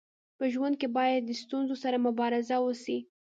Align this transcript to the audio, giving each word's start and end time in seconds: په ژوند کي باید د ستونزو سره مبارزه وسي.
په 0.37 0.45
ژوند 0.53 0.75
کي 0.81 0.87
باید 0.97 1.21
د 1.25 1.31
ستونزو 1.41 1.75
سره 1.83 1.97
مبارزه 2.07 2.57
وسي. 2.61 2.97